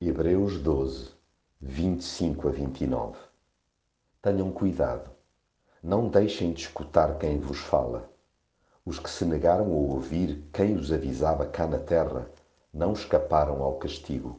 [0.00, 1.10] Hebreus 12,
[1.60, 3.18] 25 a 29
[4.22, 5.10] Tenham cuidado,
[5.82, 8.08] não deixem de escutar quem vos fala.
[8.86, 12.30] Os que se negaram a ouvir quem os avisava cá na terra
[12.72, 14.38] não escaparam ao castigo.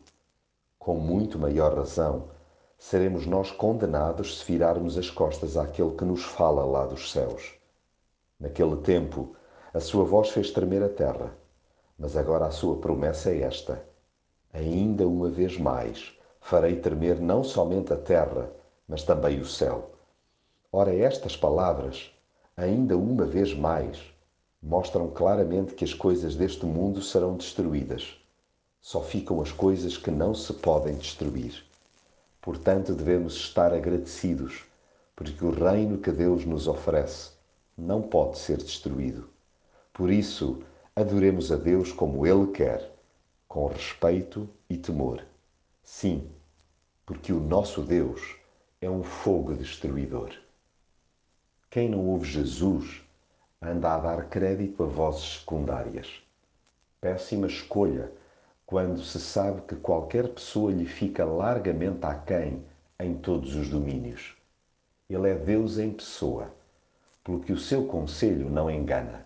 [0.80, 2.30] Com muito maior razão,
[2.78, 7.54] seremos nós condenados se virarmos as costas àquele que nos fala lá dos céus.
[8.40, 9.36] Naquele tempo,
[9.74, 11.36] a sua voz fez tremer a terra,
[11.98, 13.90] mas agora a sua promessa é esta
[14.52, 16.12] Ainda uma vez mais
[16.42, 18.50] farei tremer não somente a terra,
[18.88, 19.92] mas também o céu.
[20.72, 22.12] Ora, estas palavras,
[22.58, 24.00] ainda uma vez mais,
[24.62, 28.18] mostram claramente que as coisas deste mundo serão destruídas.
[28.82, 31.64] Só ficam as coisas que não se podem destruir.
[32.42, 34.66] Portanto, devemos estar agradecidos,
[35.16, 37.32] porque o reino que Deus nos oferece
[37.78, 39.30] não pode ser destruído.
[39.94, 40.64] Por isso,
[40.96, 42.99] adoremos a Deus como Ele quer
[43.50, 45.26] com respeito e temor.
[45.82, 46.30] Sim,
[47.04, 48.36] porque o nosso Deus
[48.80, 50.30] é um fogo destruidor.
[51.68, 53.02] Quem não ouve Jesus
[53.60, 56.22] anda a dar crédito a vozes secundárias.
[57.02, 58.12] Péssima escolha
[58.68, 62.64] quando se sabe que qualquer pessoa lhe fica largamente aquém
[63.00, 64.38] em todos os domínios.
[65.10, 66.54] Ele é Deus em pessoa,
[67.24, 69.26] pelo que o seu conselho não engana.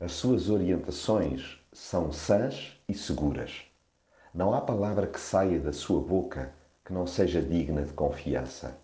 [0.00, 3.62] As suas orientações são sãs e seguras.
[4.34, 6.52] Não há palavra que saia da sua boca
[6.84, 8.76] que não seja digna de confiança.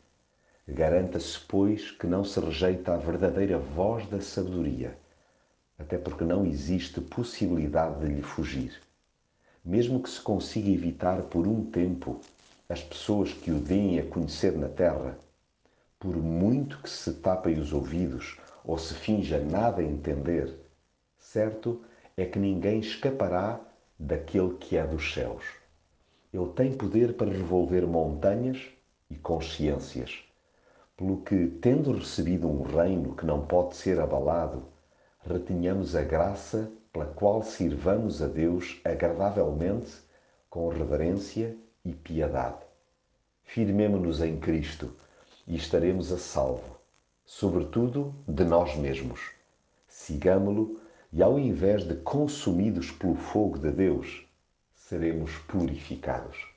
[0.68, 4.96] Garanta-se, pois, que não se rejeita a verdadeira voz da sabedoria,
[5.76, 8.80] até porque não existe possibilidade de lhe fugir.
[9.64, 12.20] Mesmo que se consiga evitar por um tempo
[12.68, 15.18] as pessoas que o deem a conhecer na terra,
[15.98, 20.54] por muito que se tapem os ouvidos ou se finja nada entender,
[21.18, 21.82] certo
[22.16, 23.60] é que ninguém escapará
[23.98, 25.44] daquele que é dos céus.
[26.32, 28.66] Ele tem poder para revolver montanhas
[29.10, 30.24] e consciências,
[30.96, 34.64] pelo que, tendo recebido um reino que não pode ser abalado,
[35.20, 39.92] retenhamos a graça pela qual sirvamos a Deus agradavelmente,
[40.48, 41.54] com reverência
[41.84, 42.64] e piedade.
[43.44, 44.94] Firmemo-nos em Cristo
[45.46, 46.78] e estaremos a salvo,
[47.24, 49.32] sobretudo de nós mesmos.
[49.86, 50.80] Sigamo-lo
[51.12, 54.26] e ao invés de consumidos pelo fogo de Deus,
[54.74, 56.55] seremos purificados.